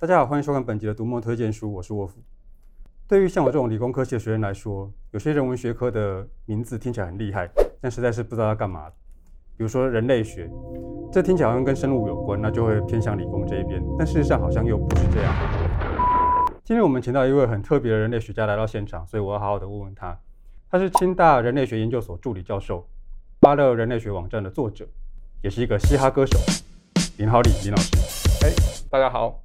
[0.00, 2.22] 大家好，欢迎收看本集的读墨推荐书，我是沃夫。
[3.06, 7.46] 对于像我这种理工科系的学生来说，有些人文学科的名字听起来很厉害，
[7.82, 8.88] 但实在是不知道要干嘛。
[9.58, 10.50] 比如说人类学，
[11.12, 13.78] 这听起来好像跟生物有关，那就会偏向理工这一边。
[13.98, 15.34] 但事实上好像又不是这样。
[16.64, 20.18] 今天我们请到一位很特别的人类学家来到现场，所以我要好好的问问他。
[20.70, 22.88] 他是清大人类学研究所助理教授，
[23.38, 24.88] 芭乐人类学网站的作者，
[25.42, 26.38] 也是一个嘻哈歌手，
[27.18, 28.46] 林豪里林老师。
[28.46, 28.50] 哎，
[28.88, 29.42] 大家好。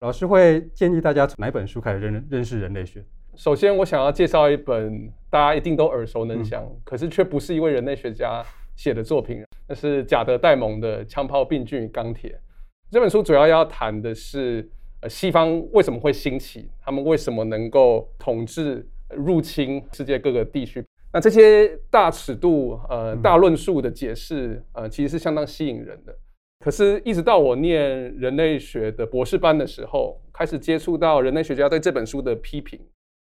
[0.00, 3.02] 老师会建议大家从哪本书开始认认识人类学？
[3.34, 8.44] 首先，我想要介绍一本大家一定都耳熟能详，嗯、可是却不是一位人类学家
[8.76, 12.30] 写的作品，那是贾德·戴蒙的《枪炮、病菌与钢铁》。
[12.90, 14.68] 这本书主要要谈的是，
[15.00, 20.84] 呃，西方为什么会兴起，他们为什么能够统治、入侵世界各个地区。
[21.10, 26.14] 那这些大尺度、呃，大论述的解释，呃，其实是相当吸引人的。
[26.66, 32.76] 可是，一直到我念人类学的博士班的时候，开始接触到人类学家对这本书的批评。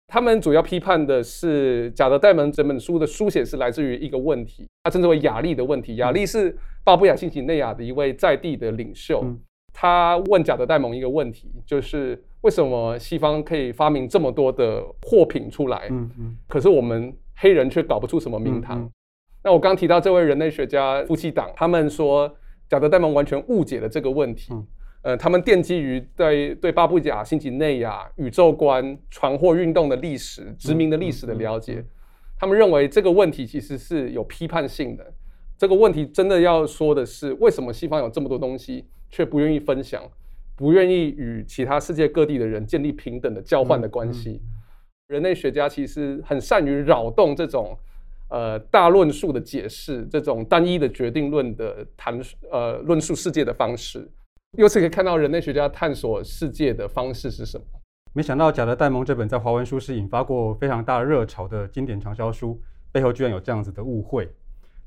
[0.07, 5.97] 他们主要批判的是贾德·戴蒙整本书的书写是来自于一个问题，他称之为雅利的问题。
[5.97, 9.23] 雅利是巴布亚新几内亚的一位在地的领袖。
[9.71, 15.91] 他问贾德·戴蒙一个问题，就是为什么西方可以发明这么多的货品出来，
[16.49, 18.91] 可是我们黑人却搞不出什么名堂？
[19.45, 22.35] 那我刚提到这位人类学家夫妻档，他们说。
[22.69, 24.53] 贾德·戴蒙完全误解了这个问题。
[25.03, 31.85] 呃，他们奠基于对对巴布贾新几内亚宇宙观、船货运动的历史、殖民的历史的了解。
[32.37, 35.15] 他们认为这个问题其实是有批判性的。
[35.57, 40.03] 这个问题真的要说的是，为什么西方有这么多东西，却不愿意分享，
[40.57, 44.43] 不愿意与其他世界各地的人建立平等的交换的关系？
[45.07, 47.79] 人类学家其实很善于扰动这种。
[48.29, 54.11] 呃，大论述的解释，这种单一的决定论的谈，呃，论述世界的方式，
[54.59, 57.65] 由此可以看到人类学家探索世界的方式是什么。
[58.13, 64.29] 没想到贾德·戴蒙这本在华文书是引发过非常大热潮的经典畅销书，背后居然有这样子的误会。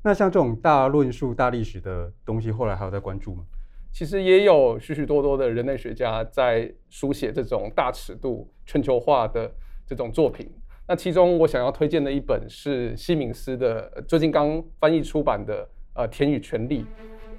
[0.02, 3.44] 那像这种大论述、大历史的东西，后来还有在关注吗？
[3.92, 9.50] 其实也有许许多多的人类学家在书写这种大尺度、全球化的
[9.86, 10.50] 这种作品。
[10.90, 15.64] 那其中我想要推荐的一本是西敏斯的最近刚翻译出版的
[15.94, 16.80] 呃《田与权力》。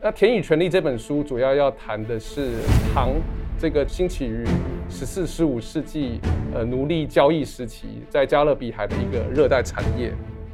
[0.02, 2.52] 那《田与权力》这本书主要要谈的是
[2.94, 3.10] 糖
[3.60, 4.46] 这个兴起于
[4.88, 6.22] 十四、十五世纪
[6.54, 10.14] 呃奴隶交易时期，在加勒比海的一个热带产业。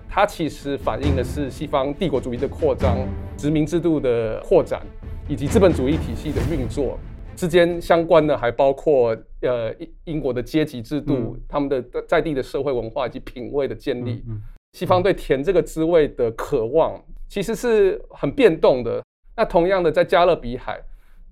[0.09, 2.97] 它其实反映的是西方帝国主义的扩张、
[3.38, 4.81] 殖民制度的扩展
[5.29, 6.97] 以及资本主义体系的运作。
[7.37, 14.23] 之间相关的还包括呃英英国的阶级制度，嗯、他们的在地的社会文化以及品味的建立。
[14.27, 14.41] 嗯嗯、
[14.73, 16.99] 西方对甜这个滋味的渴望
[17.29, 19.03] 其实是很变动的。
[19.35, 20.81] 那同样的，在加勒比海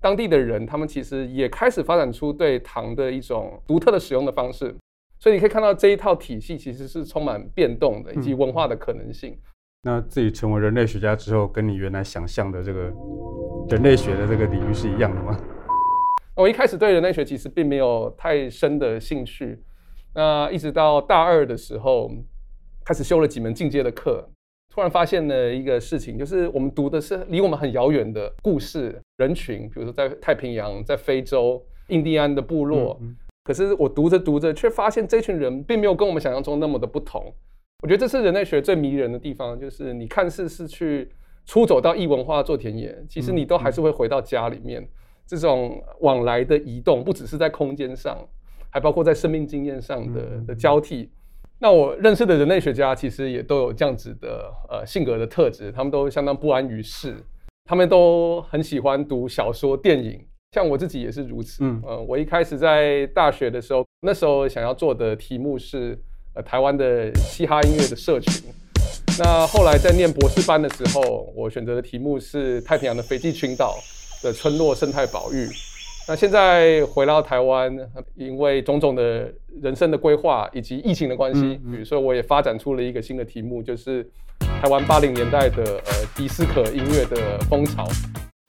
[0.00, 4.72] 当地的人，他们其实也开始发展出对糖的一种独特的使用的方式。
[5.18, 9.32] 所以你可以看到这一套体系其实是充满变动的，以及文化的可能性。
[9.32, 9.38] 嗯、
[9.82, 12.92] 那自己成为人类学家之后，跟你原来想象的这个
[13.70, 15.36] 人类学的这个领域是一样的吗？
[16.36, 19.58] 我一开始对人类学其实并没有太深的兴趣，
[20.14, 22.10] 那一直到大二的时候，
[22.84, 24.28] 开始修了几门进阶的课，
[24.68, 37.32] 突然发现了一个事情，就是我们读的是离我们很遥远的故事、人群，比如说在太平洋、在非洲、印第安的部落，嗯嗯、可是我读着读着，却发现这群人并没有跟我们想象中那么的不同。
[37.82, 41.10] 我觉得这是人类学最迷人的地方，就是你看似是去
[41.46, 44.86] 出走到异文化做田野，其实你都还是会回到家里面。
[45.26, 48.18] 这种往来的移动，不只是在空间上，
[48.70, 51.10] 还包括在生命经验上的的交替。
[51.58, 57.16] 那我认识的人类学家，其实也都有这样子的呃性格的特质，他们都相当不安于世，
[57.64, 60.22] 他们都很喜欢读小说、电影，
[60.52, 61.64] 像我自己也是如此。
[61.64, 65.98] 嗯、呃，我一开始在大学的时候，那时候想要做的题目是
[66.34, 68.44] 呃台湾的嘻哈音乐的社群。
[69.18, 73.74] 那后来在念博士班的时候，我选择的题目是太平洋的斐济群岛
[74.26, 75.46] 的村落生态保育。
[76.08, 77.76] 那现在回到台湾，
[78.14, 79.32] 因为种种的
[79.62, 84.04] 人生的规划以及疫情的关系，比如说我也发展出了一个新的题目，就是
[84.38, 87.84] 台湾八零年代的呃迪斯科音乐的风潮。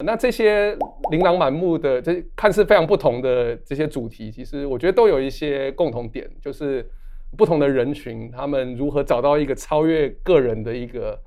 [0.04, 0.76] 那这些
[1.10, 6.88] 琳琅满目的、这看似非常不同的这些主题，其实我觉得都有一些共同点，就是
[7.36, 11.18] 不同的人群他们如何找到一个超越个人的一个。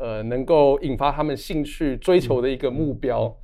[0.00, 3.36] 呃，能够引发他们兴趣追求的一个目标。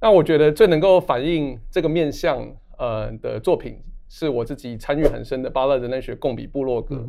[0.00, 2.46] 那我觉得最能够反映这个面向
[2.78, 3.76] 呃的作品，
[4.08, 7.04] 是我自己参与很深的巴勒人类学共笔部落格。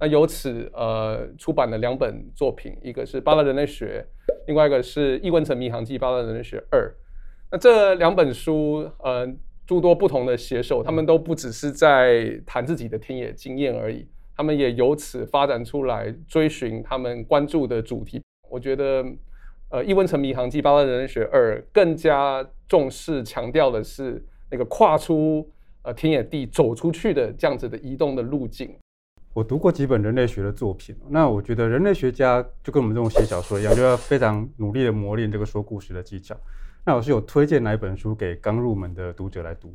[0.00, 4.04] 那由此呃出版了两本作品，一个是巴勒人类学，
[4.46, 6.92] 另外一个是异温层迷航记巴勒人类学二。
[7.52, 9.28] 那这两本书呃
[9.66, 18.20] 诸多不同的写手，他们都不只是在谈自己的田野经验而已，他们也由此发展出来追寻他们关注的主题。
[18.50, 19.04] 我觉得，
[19.70, 25.48] 呃，《异温层迷航记：八八人类学二》更加重视强调的是那个跨出
[25.82, 28.74] 呃田野地走出去的这样子的移动的路径。
[29.32, 36.36] 我读过几本人类学的作品，那我觉得人类学家就跟我们这种写小说一样，就要非常努力的磨练这个说故事的技巧。
[36.84, 39.72] 那我是有推荐哪一本书给刚入门的读者来读？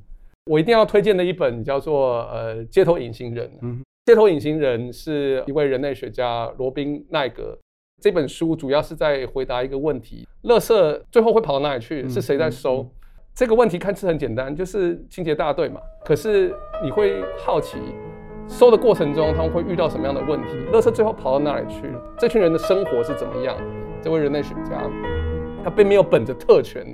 [0.52, 3.48] 我一定要推荐的一本叫做《呃街头隐形人》。
[3.62, 7.58] 嗯，街头隐形人是一位人类学家罗宾奈格。
[8.06, 12.08] 这本书主要是在回答一个问题：垃圾最后会跑到哪里去？
[12.08, 12.82] 是谁在收？
[12.82, 12.92] 嗯嗯嗯、
[13.34, 15.82] 这个问题看似很简单，就是清洁大队嘛。
[16.06, 16.54] 可是
[16.84, 17.80] 你会好奇。
[18.48, 20.50] 收的过程中，他们会遇到什么样的问题？
[20.72, 21.82] 垃圾最后跑到哪里去？
[22.20, 23.58] 这群人的生活是怎么样？
[24.04, 24.88] 这位人类学家，
[25.64, 26.86] 他并没有本着特权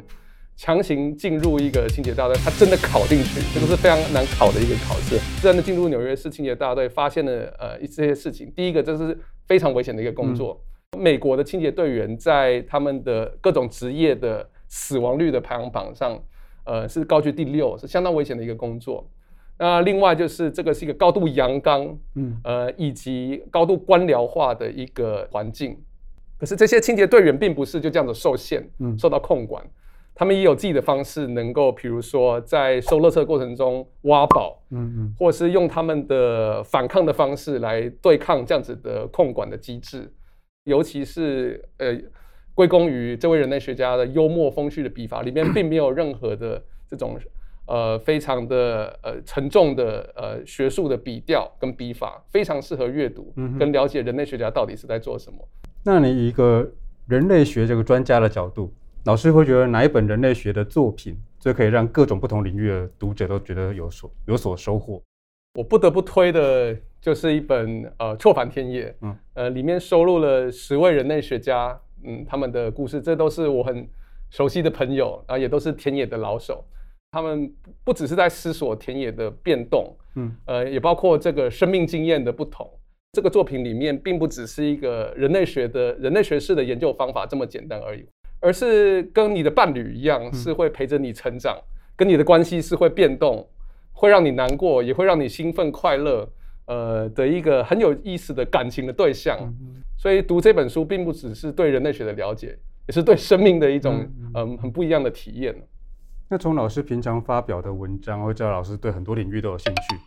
[0.55, 5.19] 强行进入一个清洁大队，他真的考进去，这个是非常难考的一个考试。
[5.41, 8.49] 真的进入纽约市清洁大队，发现了呃一这些事情。
[8.55, 10.57] 第一个，这是非常危险的一个工作。
[10.91, 16.21] 嗯、美国的清洁队员在他们的各种职业的死亡率的排行榜上，
[16.65, 19.07] 呃是高居第六，是相当危险的一个工作。
[19.57, 25.77] 那另外就是这个是一个高度阳刚，嗯，呃，以及高度官僚化的一个环境。
[26.37, 29.63] 可是这些清洁队员并不是就这样子受限，嗯，受到控管，
[30.15, 40.11] 他们也有自己的方式，能够比如说在收垃圾的过程中挖宝，嗯嗯，或者是用他们的反抗的方式来对抗这样子的控管的机制。
[40.65, 41.97] 尤其是呃，
[42.53, 47.17] 归功于这位人类学家的幽默风趣的笔法，里面并没有任何的这种。
[47.67, 55.37] 呃，非常的呃沉重的呃学术的笔调跟笔法，非常适合阅读，跟了解人类学家到底是在做什么。
[55.85, 56.69] 那你以一个
[57.07, 58.73] 人类学这个专家的角度，
[59.05, 65.01] 老师会觉得哪一本人类学的作品最可以让各种不同领域的读者都觉得有所有所收获？
[65.53, 73.87] 我不得不推的就是一本呃《错返田野》，嗯，呃，里面收录了十位人类学家，嗯，他们的故事，这都是我很
[74.29, 76.63] 熟悉的朋友啊，也都是田野的老手。
[77.11, 77.51] 他们
[77.83, 82.69] 不只是在思索田野的变动，嗯，呃，也包括这个生命经验的不同。
[83.13, 88.05] 这个作品里面并不只是一个人类学的人类学式的研究方法这么简单而已，
[88.39, 91.67] 而是跟你的伴侣一样，是会陪着你成长，嗯、
[91.97, 93.45] 跟你的关系是会变动，
[93.91, 96.25] 会让你难过，也会让你兴奋快乐，
[96.71, 99.37] 呃，的一个很有意思的感情的对象。
[99.41, 102.57] 嗯、所以读这本书并不只是对人类学的了解，
[102.87, 105.53] 也是对生命的一种嗯、呃、很不一样的体验。
[106.29, 109.97] 那从老师平常发表的文章，会知道老师对很多领域都有兴趣，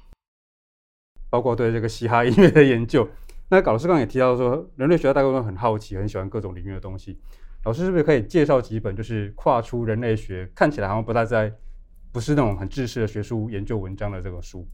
[1.28, 3.06] 包括对这个嘻哈音乐的研究。
[3.50, 7.20] 那老师刚刚也提到说，人类学家大部分很好奇，很喜欢各种领域的东西。
[7.66, 11.52] 老师是不是可以介绍几本，就是跨出人类学，看起来好像不太在，
[12.10, 14.66] 不是那种很知识的学术研究文章的这个书？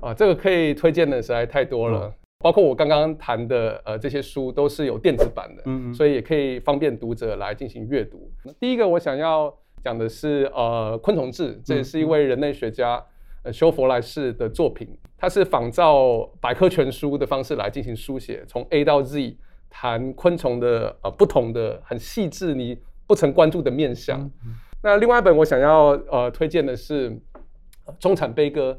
[0.00, 8.30] 啊，这个可以推荐的实在太多了，嗯、包括我刚刚谈的呃这些书都是有电子版的，嗯嗯，所以也可以方便读者来进行阅读。
[8.58, 9.54] 第一个我想要。
[9.82, 13.02] 讲的是呃昆虫志，这也是一位人类学家
[13.44, 14.86] 呃修佛莱士的作品。
[15.16, 19.38] 他是仿照百科全书的方式来进行书写，从 A 到 Z
[19.70, 22.76] 谈昆虫的呃不同的很细致你
[23.06, 24.20] 不曾关注的面向。
[24.20, 27.10] 嗯嗯、那另外一本我想要呃推荐的是
[27.98, 28.72] 《中产悲歌》，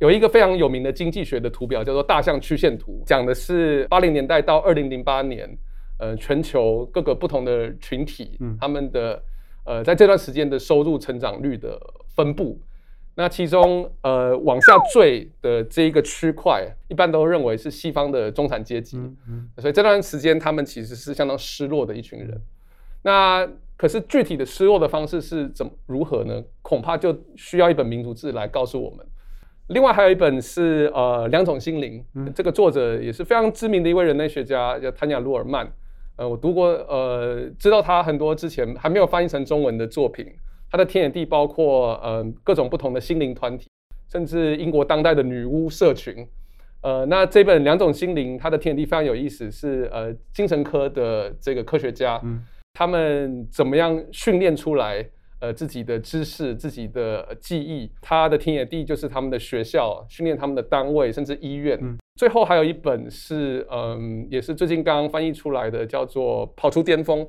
[0.00, 5.48] 有一个非常有名的经济学的图表叫做大象曲线图，讲的是八零年代到二零零八年
[5.98, 9.22] 呃全球各个不同的群体、嗯、他们的。
[9.62, 11.78] 呃，在这段时间的收入成长率的
[12.16, 12.58] 分布，
[13.14, 22.40] 那其中呃往下坠的这一个区块，一般都认为是西方的中产阶级，嗯嗯、所以这段时间他们其实是相当失落的一群人。
[23.02, 26.42] 那可是具体的失落的方式是怎么如何呢？
[26.62, 29.06] 恐怕就需要一本民族志来告诉我们。
[29.70, 35.70] 另外还有一本是呃两种心灵，嗯、这个作者也是非常知名的一位人类学家，叫谭雅鲁尔曼。
[36.16, 40.26] 呃，我读过，呃，知道他很多之前还没有翻译成中文的作品。
[40.70, 43.68] 他的田野地包括呃各种不同的心灵团体，
[44.10, 46.26] 甚至英国当代的女巫社群。
[46.82, 55.04] 呃，那这本两种心灵，他的田野地非常有意思，是呃精神科的这个科学家，嗯、他们怎么样训练出来
[55.40, 57.90] 呃自己的知识、自己的记忆。
[58.00, 61.78] 他的田野地就是他们的学校，训练他们的单位，甚至医院。
[61.82, 67.20] 嗯最后还有一本是，嗯，也是最近刚刚翻译出来的，叫做《跑出巅峰》。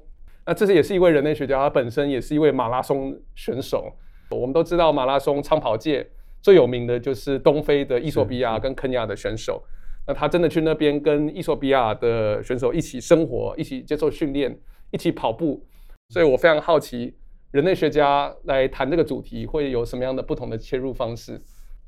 [0.45, 3.89] 那这是也是一位人类学家，他本身也是一位马拉松选手。
[4.31, 6.05] 我们都知道，马拉松长跑界
[6.41, 9.63] 最有名的就是东非的伊索比亚跟肯尼亚的选手。
[10.05, 14.59] 那他真的去那边跟伊索比亚的选手一起生活，一起接受训练，
[14.91, 15.65] 一起跑步。
[16.09, 17.15] 所以我非常好奇，
[17.51, 21.41] 人类学家来谈这个主题，会有什么样的不同的切入方式？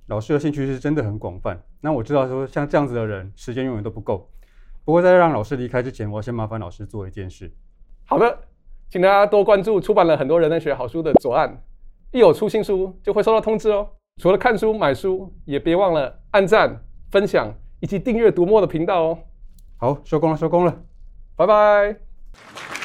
[0.08, 1.64] 老师的兴趣是真的很广泛。
[1.80, 4.30] 那我知道说像这样子的人，时间永远都不够。
[4.84, 7.50] 不过在让老师离开之前，我要先麻烦老师做一件事。
[8.06, 8.38] 好的，
[8.90, 11.64] 请大家多关注出版了很多人类学好书的左岸，
[12.12, 13.88] 一有出新书就会收到通知哦。
[14.22, 19.20] 除了看书买书，也别忘了按赞、分享以及订阅读墨的频道哦。
[19.78, 20.84] 好，收工了，收工了，
[21.38, 22.83] 拜拜。